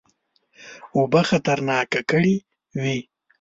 اوبه 0.95 1.21
خطرناکه 1.29 2.01
کړي 2.09 2.35
وې. 2.81 2.97